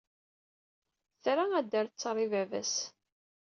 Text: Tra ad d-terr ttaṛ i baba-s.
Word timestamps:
Tra 1.23 1.45
ad 1.59 1.65
d-terr 1.65 1.85
ttaṛ 1.89 2.15
i 2.25 2.27
baba-s. 2.31 2.73